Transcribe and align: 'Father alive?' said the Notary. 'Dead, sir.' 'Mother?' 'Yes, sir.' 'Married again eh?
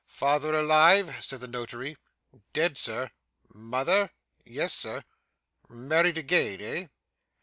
'Father 0.07 0.55
alive?' 0.55 1.23
said 1.23 1.41
the 1.41 1.47
Notary. 1.47 1.95
'Dead, 2.53 2.75
sir.' 2.75 3.11
'Mother?' 3.53 4.09
'Yes, 4.43 4.73
sir.' 4.73 5.03
'Married 5.69 6.17
again 6.17 6.59
eh? 6.59 6.87